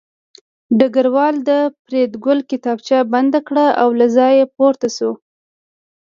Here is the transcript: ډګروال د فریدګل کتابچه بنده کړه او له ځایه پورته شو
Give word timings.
ډګروال 0.79 1.35
د 1.49 1.51
فریدګل 1.83 2.39
کتابچه 2.51 2.97
بنده 3.13 3.39
کړه 3.47 3.65
او 3.81 3.89
له 3.99 4.07
ځایه 4.17 4.45
پورته 4.55 4.87
شو 4.95 5.11